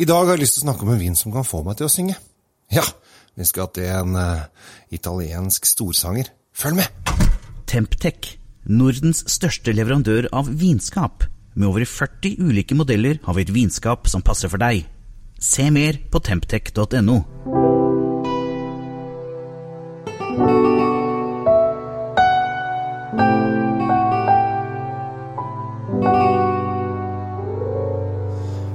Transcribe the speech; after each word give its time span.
I 0.00 0.06
dag 0.08 0.24
har 0.24 0.38
jeg 0.38 0.46
lyst 0.46 0.54
til 0.56 0.62
å 0.62 0.64
snakke 0.70 0.86
om 0.86 0.94
en 0.94 1.00
vin 1.00 1.16
som 1.18 1.32
kan 1.34 1.44
få 1.44 1.58
meg 1.66 1.76
til 1.76 1.84
å 1.84 1.92
synge. 1.92 2.14
Ja, 2.72 2.86
vi 3.36 3.44
skal 3.44 3.68
til 3.76 3.90
en 3.92 4.14
uh, 4.16 4.46
italiensk 4.96 5.68
storsanger. 5.68 6.30
Følg 6.56 6.78
med! 6.78 7.10
Temptec, 7.68 8.38
Nordens 8.64 9.20
største 9.28 9.74
leverandør 9.76 10.30
av 10.32 10.48
vinskap. 10.62 11.26
Med 11.52 11.68
over 11.68 11.84
40 11.84 12.40
ulike 12.40 12.78
modeller 12.78 13.20
har 13.26 13.36
vi 13.36 13.44
et 13.44 13.52
vinskap 13.52 14.08
som 14.08 14.24
passer 14.24 14.48
for 14.48 14.62
deg. 14.62 14.86
Se 15.36 15.68
mer 15.68 16.00
på 16.08 16.24
temptec.no. 16.24 17.20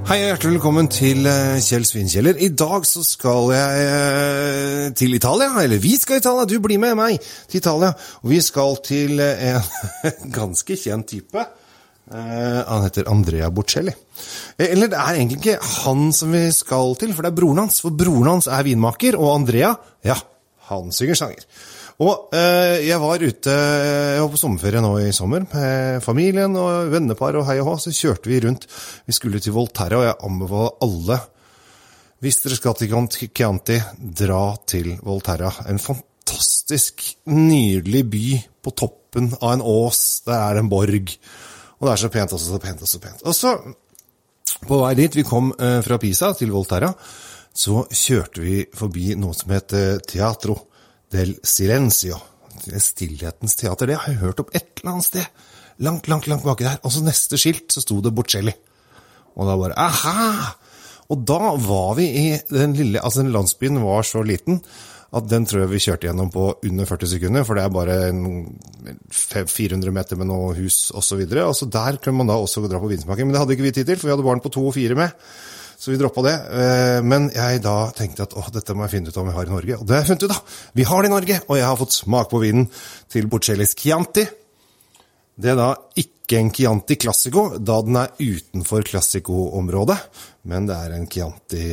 Hei 0.06 0.20
og 0.22 0.28
hjertelig 0.28 0.52
velkommen 0.54 0.86
til 0.86 1.24
eh, 1.26 1.56
Kjell 1.58 1.82
Svinkjeller. 1.82 2.36
I 2.38 2.52
dag 2.54 2.84
så 2.86 3.00
skal 3.02 3.48
jeg 3.50 3.86
eh, 3.90 4.84
til 4.94 5.16
Italia, 5.16 5.48
eller 5.64 5.80
vi 5.82 5.96
skal 5.98 6.20
til 6.20 6.22
Italia, 6.22 6.44
du 6.46 6.60
blir 6.62 6.78
med 6.78 6.94
meg 6.94 7.16
til 7.50 7.58
Italia. 7.58 7.88
Og 8.22 8.30
vi 8.30 8.38
skal 8.46 8.78
til 8.86 9.18
eh, 9.24 9.56
en 10.06 10.30
ganske 10.38 10.76
kjent 10.78 11.10
type. 11.10 11.42
Han 12.06 12.84
heter 12.84 13.10
Andrea 13.10 13.50
Bocelli. 13.50 13.90
Eller 14.62 14.92
det 14.92 15.00
er 15.00 15.18
egentlig 15.18 15.40
ikke 15.40 15.72
han 15.82 16.12
som 16.14 16.38
vi 16.38 16.44
skal 16.54 16.94
til, 17.02 17.10
for 17.10 17.26
det 17.26 17.32
er 17.32 17.38
broren 17.40 17.64
hans. 17.64 17.82
For 17.82 17.98
broren 17.98 18.30
hans 18.30 18.46
er 18.46 18.62
vinmaker, 18.62 19.18
og 19.18 19.32
Andrea, 19.40 19.72
ja, 20.06 20.14
han 20.70 20.92
synger 20.94 21.18
sanger. 21.18 21.46
Og 22.04 22.34
eh, 22.36 22.82
jeg 22.84 23.00
var 23.00 23.22
ute 23.22 23.52
Jeg 23.56 24.20
var 24.20 24.28
på 24.28 24.40
sommerferie 24.40 24.82
nå 24.84 24.90
i 25.00 25.14
sommer 25.16 25.46
med 25.48 26.02
familien 26.04 26.58
og 26.60 26.90
vennepar 26.92 27.38
og 27.40 27.46
hei 27.48 27.56
og 27.62 27.70
hå. 27.70 27.78
Så 27.86 27.94
kjørte 27.96 28.28
vi 28.28 28.42
rundt. 28.44 28.68
Vi 29.08 29.16
skulle 29.16 29.40
til 29.40 29.56
Volterra, 29.56 30.02
og 30.02 30.08
jeg 30.10 30.20
anbefaler 30.28 30.76
alle 30.84 31.22
hvis 32.24 32.38
dere 32.40 32.56
skal 32.56 32.76
til 32.78 33.28
Chianti, 33.36 33.76
dra 34.18 34.56
til 34.66 34.94
Volterra. 35.04 35.50
En 35.68 35.78
fantastisk, 35.78 37.02
nydelig 37.28 38.02
by 38.08 38.24
på 38.64 38.72
toppen 38.72 39.28
av 39.36 39.52
en 39.52 39.64
ås. 39.64 40.22
Der 40.24 40.38
er 40.38 40.56
det 40.56 40.62
en 40.64 40.70
borg. 40.72 41.12
Og 41.76 41.86
det 41.86 41.92
er 41.92 42.00
så 42.00 42.10
pent 42.12 42.32
og 42.32 42.40
så 42.40 42.60
pent 42.62 42.82
og 42.82 42.88
så 42.88 43.00
pent. 43.02 43.20
Og 43.22 43.36
så, 43.36 43.52
på 44.64 44.80
vei 44.80 44.94
dit, 44.96 45.18
vi 45.20 45.26
kom 45.28 45.52
eh, 45.60 45.82
fra 45.84 46.00
Pisa 46.00 46.32
til 46.38 46.54
Volterra, 46.56 46.94
så 47.56 47.84
kjørte 47.92 48.40
vi 48.40 48.62
forbi 48.74 49.12
noe 49.20 49.36
som 49.36 49.52
heter 49.52 50.00
Teatro 50.08 50.56
del 51.14 51.36
Silencio. 51.46 52.18
Stillhetens 52.56 53.58
teater. 53.58 53.90
Det 53.90 53.98
har 54.00 54.12
jeg 54.12 54.22
hørt 54.22 54.40
om 54.42 54.50
et 54.52 54.80
eller 54.80 54.96
annet 54.96 55.08
sted. 55.08 55.44
Langt, 55.84 56.08
langt, 56.08 56.26
langt 56.30 56.46
baki 56.46 56.66
der. 56.66 56.80
Og 56.82 56.94
så 56.94 57.04
neste 57.04 57.38
skilt 57.40 57.74
så 57.74 57.84
sto 57.84 58.00
det 58.04 58.14
Bocelli. 58.16 58.54
Og 59.36 59.48
da 59.48 59.56
bare 59.60 59.76
aha! 59.76 60.52
Og 61.12 61.22
da 61.28 61.54
var 61.62 61.94
vi 61.98 62.06
i 62.18 62.28
den 62.50 62.74
lille 62.74 62.98
Altså, 62.98 63.22
den 63.22 63.34
landsbyen 63.34 63.78
var 63.84 64.06
så 64.08 64.24
liten 64.26 64.62
at 65.16 65.28
den 65.30 65.46
tror 65.46 65.62
jeg 65.62 65.70
vi 65.70 65.80
kjørte 65.80 66.08
gjennom 66.08 66.30
på 66.34 66.48
under 66.66 66.88
40 66.88 67.08
sekunder, 67.14 67.44
for 67.46 67.56
det 67.56 67.62
er 67.62 67.72
bare 67.72 67.94
400 69.48 69.94
meter 69.94 70.18
med 70.18 70.28
noe 70.28 70.50
hus 70.58 70.90
osv. 70.98 71.22
Så 71.56 71.68
der 71.72 72.00
kunne 72.02 72.20
man 72.20 72.32
da 72.32 72.36
også 72.36 72.64
dra 72.66 72.80
på 72.82 72.90
vinsmaking. 72.90 73.28
Men 73.28 73.36
det 73.36 73.42
hadde 73.42 73.54
ikke 73.54 73.68
vi 73.68 73.72
tid 73.78 73.86
til, 73.88 74.00
for 74.00 74.10
vi 74.10 74.16
hadde 74.16 74.26
barn 74.26 74.42
på 74.44 74.52
to 74.52 74.66
og 74.66 74.74
fire 74.76 74.98
med. 74.98 75.14
Så 75.76 75.92
vi 75.92 75.98
droppa 76.00 76.24
det. 76.24 76.34
Eh, 76.56 76.98
men 77.04 77.28
jeg 77.34 77.60
da 77.64 77.76
tenkte 77.96 78.24
at 78.24 78.54
dette 78.54 78.74
må 78.76 78.86
jeg 78.86 78.96
finne 78.96 79.12
ut 79.12 79.20
om 79.20 79.28
vi 79.28 79.36
har 79.36 79.48
i 79.48 79.52
Norge. 79.52 79.78
Og 79.78 79.84
det 79.84 79.96
har 79.96 80.02
jeg 80.02 80.10
funnet 80.10 80.26
ut, 80.26 80.32
da! 80.32 80.56
Vi 80.78 80.86
har 80.88 81.02
det 81.02 81.10
i 81.10 81.14
Norge! 81.14 81.38
Og 81.46 81.60
jeg 81.60 81.68
har 81.68 81.80
fått 81.80 81.96
smak 81.98 82.30
på 82.32 82.40
vinen 82.42 82.68
til 83.12 83.28
Bocellis 83.32 83.76
Chianti. 83.78 84.24
Det 85.36 85.52
er 85.52 85.58
da 85.60 85.68
ikke 86.00 86.40
en 86.40 86.50
Chianti 86.56 86.96
Classico, 86.98 87.50
da 87.60 87.82
den 87.84 88.00
er 88.00 88.14
utenfor 88.16 88.86
Classico-området. 88.88 89.98
Men 90.48 90.68
det 90.70 90.80
er 90.80 90.96
en 90.96 91.06
Chianti 91.12 91.66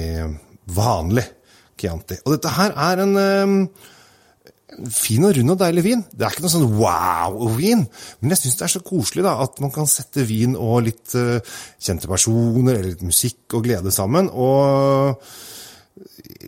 vanlig 0.76 1.26
Chianti. 1.80 2.20
Og 2.26 2.36
dette 2.36 2.54
her 2.60 2.76
er 2.90 3.04
en 3.06 3.20
eh, 3.24 3.90
fin 4.94 5.26
og 5.28 5.36
rund 5.38 5.54
og 5.54 5.60
deilig 5.62 5.84
vin. 5.86 6.04
Det 6.12 6.26
er 6.26 6.34
ikke 6.34 6.46
noe 6.46 6.54
sånn 6.54 6.76
wow-vin, 6.80 7.86
men 8.22 8.34
jeg 8.34 8.42
syns 8.42 8.60
det 8.60 8.68
er 8.68 8.74
så 8.76 8.84
koselig 8.86 9.26
da, 9.26 9.36
at 9.46 9.60
man 9.64 9.74
kan 9.74 9.90
sette 9.90 10.26
vin 10.28 10.58
og 10.58 10.86
litt 10.88 11.16
uh, 11.20 11.40
kjente 11.82 12.10
personer 12.10 12.78
eller 12.78 12.94
litt 12.94 13.04
musikk 13.06 13.58
og 13.58 13.68
glede 13.68 13.94
sammen. 13.94 14.32
Og 14.34 15.20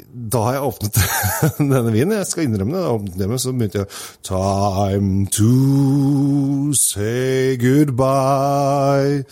da 0.10 0.42
har 0.46 0.58
jeg 0.58 0.70
åpnet 0.70 1.00
denne 1.60 1.92
vinen. 1.92 2.16
Jeg 2.18 2.30
skal 2.30 2.48
innrømme 2.48 2.80
det. 2.80 2.86
Da 2.86 3.20
det 3.20 3.30
med, 3.30 3.42
så 3.44 3.54
begynte 3.54 3.84
jeg 3.84 3.90
Time 4.26 5.28
to 5.36 6.74
say 6.80 7.60
goodbye. 7.62 9.24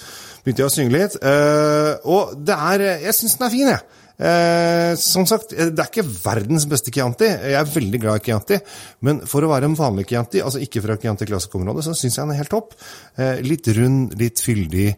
Begynte 0.43 0.65
jeg 0.65 0.69
å 0.69 0.75
synge 0.75 0.95
litt. 0.97 1.17
Uh, 1.23 1.97
og 2.03 2.37
det 2.45 2.57
er 2.57 2.87
Jeg 3.07 3.17
syns 3.17 3.39
den 3.39 3.47
er 3.47 3.53
fin, 3.55 3.73
jeg. 3.73 4.02
Eh, 4.13 4.93
som 4.99 5.25
sagt, 5.25 5.55
eh, 5.57 5.71
det 5.73 5.81
er 5.81 5.89
ikke 5.89 6.05
verdens 6.05 6.67
beste 6.69 6.93
Chianti. 6.93 7.25
Jeg 7.25 7.57
er 7.57 7.73
veldig 7.73 8.01
glad 8.03 8.21
i 8.21 8.27
Chianti, 8.27 8.59
men 9.01 9.23
for 9.29 9.41
å 9.41 9.49
være 9.49 9.71
en 9.71 9.79
vanlig 9.79 10.05
Chianti, 10.11 10.43
altså 10.43 10.61
ikke 10.61 10.83
fra 10.85 10.99
Chianti 11.01 11.25
Classic-området, 11.29 11.87
så 11.87 11.97
syns 11.97 12.19
jeg 12.19 12.27
den 12.27 12.35
er 12.35 12.41
helt 12.43 12.53
topp. 12.53 12.77
Eh, 13.17 13.41
litt 13.41 13.71
rund, 13.73 14.13
litt 14.19 14.43
fyldig, 14.43 14.91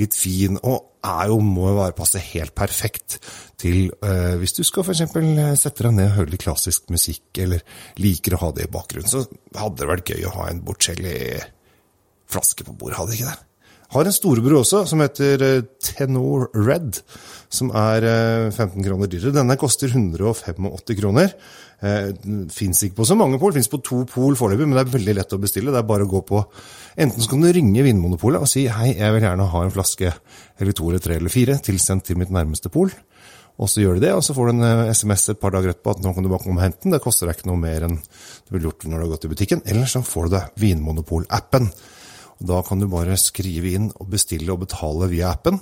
litt 0.00 0.16
fin, 0.16 0.56
og 0.62 0.94
er 1.04 1.28
jo, 1.28 1.38
må 1.44 1.68
jo 1.68 1.78
være 1.78 1.96
passe 1.98 2.20
helt 2.32 2.54
perfekt 2.56 3.18
til 3.60 3.90
eh, 4.02 4.34
hvis 4.40 4.56
du 4.56 4.62
skal 4.66 4.86
f.eks. 4.86 5.04
Eh, 5.04 5.56
sette 5.60 5.86
deg 5.86 5.96
ned 5.98 6.10
og 6.10 6.18
høre 6.18 6.32
litt 6.32 6.46
klassisk 6.46 6.88
musikk, 6.94 7.26
eller 7.44 7.64
liker 8.00 8.36
å 8.36 8.42
ha 8.46 8.52
det 8.56 8.68
i 8.68 8.72
bakgrunnen, 8.72 9.10
så 9.10 9.26
hadde 9.60 9.82
det 9.82 9.90
vært 9.92 10.14
gøy 10.14 10.28
å 10.28 10.36
ha 10.38 10.48
en 10.50 10.62
Bocelli-flaske 10.64 12.66
på 12.66 12.78
bordet, 12.80 12.98
hadde 12.98 13.12
det 13.12 13.20
ikke 13.20 13.34
det? 13.34 13.42
Har 13.92 14.08
en 14.08 14.14
storebror 14.14 14.62
også, 14.62 14.84
som 14.88 15.02
heter 15.04 15.42
eh, 15.44 15.66
Tenor 15.82 16.48
Red, 16.56 17.02
som 17.52 17.70
er 17.76 18.06
15 18.50 18.64
eh, 18.64 18.86
kroner 18.86 19.10
dyrere. 19.10 19.34
Denne 19.36 19.58
koster 19.60 19.92
185 19.92 20.96
kroner. 20.98 21.34
Eh, 21.84 22.10
Fins 22.54 22.82
ikke 22.86 23.02
på 23.02 23.06
så 23.08 23.16
mange 23.18 23.38
pol, 23.42 23.52
fins 23.54 23.70
på 23.70 23.82
to 23.84 24.02
pol 24.10 24.38
foreløpig, 24.38 24.66
men 24.66 24.78
det 24.78 24.86
er 24.86 24.94
veldig 24.96 25.16
lett 25.20 25.36
å 25.36 25.40
bestille. 25.42 25.74
Det 25.74 25.82
er 25.82 25.88
bare 25.88 26.08
å 26.08 26.10
gå 26.10 26.24
på 26.26 26.42
Enten 26.94 27.18
så 27.18 27.26
kan 27.26 27.40
du 27.42 27.48
ringe 27.50 27.82
Vinmonopolet 27.82 28.38
og 28.38 28.46
si 28.46 28.68
hei, 28.70 28.92
jeg 28.94 29.14
vil 29.16 29.24
gjerne 29.26 29.48
ha 29.50 29.62
en 29.64 29.72
flaske 29.74 30.12
eller 30.62 30.76
to 30.78 30.84
eller 30.86 31.02
tre 31.02 31.16
eller 31.18 31.32
fire 31.32 31.56
tilsendt 31.58 32.06
til 32.06 32.20
mitt 32.20 32.30
nærmeste 32.30 32.70
pol. 32.70 32.92
Og 33.58 33.70
så 33.70 33.82
gjør 33.82 33.98
du 33.98 34.04
det, 34.04 34.12
og 34.14 34.22
så 34.22 34.34
får 34.34 34.46
du 34.46 34.52
en 34.54 34.92
SMS 34.94 35.28
et 35.32 35.40
par 35.42 35.50
dager 35.54 35.72
etterpå 35.72 35.90
at 35.94 36.04
nå 36.04 36.12
kan 36.14 36.22
du 36.22 36.30
bare 36.30 36.42
komme 36.42 36.62
og 36.62 36.64
hente 36.68 36.86
den. 36.86 36.94
Det 36.94 37.02
koster 37.02 37.26
deg 37.26 37.34
ikke 37.38 37.50
noe 37.50 37.58
mer 37.58 37.86
enn 37.86 37.98
du 37.98 38.54
ville 38.54 38.68
gjort 38.68 38.86
når 38.86 38.94
du 38.94 39.04
har 39.04 39.12
gått 39.16 39.26
i 39.26 39.32
butikken. 39.34 39.62
Eller 39.70 39.90
så 39.90 40.02
får 40.06 40.30
du 40.30 40.36
deg 40.36 40.62
Vinmonopol-appen. 40.62 41.68
Da 42.44 42.60
kan 42.66 42.80
du 42.82 42.88
bare 42.92 43.16
skrive 43.20 43.74
inn 43.76 43.90
og 43.94 44.10
bestille 44.12 44.52
og 44.52 44.64
betale 44.66 45.08
via 45.12 45.32
appen. 45.32 45.60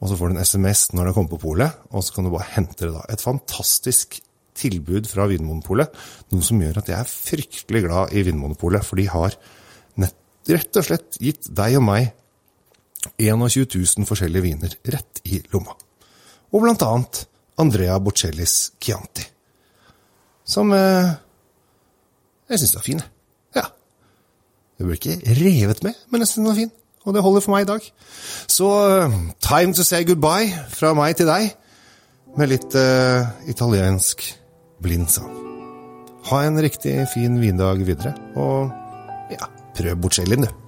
Og 0.00 0.10
så 0.10 0.16
får 0.18 0.30
du 0.30 0.36
en 0.36 0.44
SMS 0.44 0.86
når 0.92 1.08
det 1.08 1.16
kommer 1.16 1.32
på 1.34 1.42
polet, 1.46 1.76
og 1.92 2.04
så 2.04 2.16
kan 2.16 2.26
du 2.26 2.32
bare 2.34 2.50
hente 2.56 2.86
det 2.86 2.92
da. 2.94 3.04
Et 3.12 3.24
fantastisk 3.24 4.18
tilbud 4.58 5.08
fra 5.10 5.26
Vinmonopolet. 5.30 5.92
Noe 6.32 6.44
som 6.44 6.60
gjør 6.62 6.80
at 6.80 6.90
jeg 6.90 6.98
er 6.98 7.10
fryktelig 7.10 7.84
glad 7.86 8.14
i 8.14 8.24
Vinmonopolet, 8.26 8.84
for 8.86 9.00
de 9.00 9.06
har 9.10 9.36
nett, 10.00 10.18
rett 10.50 10.80
og 10.80 10.88
slett 10.88 11.20
gitt 11.22 11.48
deg 11.50 11.78
og 11.80 11.86
meg 11.86 12.10
21 13.20 13.66
000 13.68 14.08
forskjellige 14.08 14.44
viner 14.44 14.76
rett 14.94 15.20
i 15.28 15.40
lomma. 15.52 15.76
Og 16.54 16.62
blant 16.62 16.84
annet 16.86 17.24
Andrea 17.60 17.98
Bocellis 18.02 18.74
Chianti. 18.82 19.24
Som 20.44 20.72
eh, 20.76 21.12
jeg 22.50 22.60
syns 22.60 22.76
er 22.76 22.84
fin, 22.84 23.00
jeg. 23.00 23.10
Det 24.78 24.86
blir 24.86 24.98
ikke 24.98 25.34
revet 25.38 25.84
med, 25.86 25.94
men 26.10 26.22
jeg 26.22 26.30
synes 26.30 26.40
den 26.40 26.50
var 26.50 26.58
fin. 26.58 26.72
Og 27.04 27.14
det 27.14 27.22
holder 27.22 27.44
for 27.44 27.52
meg 27.52 27.66
i 27.66 27.68
dag. 27.68 27.86
Så 28.48 28.68
time 29.44 29.76
to 29.76 29.84
say 29.84 30.06
goodbye 30.08 30.48
fra 30.72 30.94
meg 30.96 31.18
til 31.18 31.28
deg, 31.28 31.52
med 32.34 32.50
litt 32.50 32.74
uh, 32.74 33.28
italiensk 33.50 34.24
blindsang. 34.82 35.30
Ha 36.30 36.40
en 36.46 36.58
riktig 36.64 36.96
fin 37.12 37.36
vindag 37.38 37.84
videre, 37.84 38.14
og 38.40 38.72
ja, 39.30 39.46
prøv 39.76 40.00
Bocellin, 40.00 40.48
du. 40.48 40.60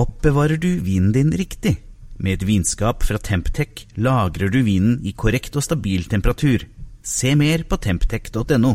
Oppbevarer 0.00 0.56
du 0.56 0.70
vinen 0.80 1.12
din 1.12 1.34
riktig? 1.36 1.76
Med 2.22 2.38
et 2.38 2.46
vinskap 2.48 3.04
fra 3.04 3.20
Temptec 3.20 3.84
lagrer 4.00 4.50
du 4.50 4.62
vinen 4.64 5.00
i 5.04 5.12
korrekt 5.12 5.58
og 5.58 5.66
stabil 5.66 6.06
temperatur. 6.08 6.64
Se 7.04 7.34
mer 7.36 7.66
på 7.68 7.76
temptec.no. 7.82 8.72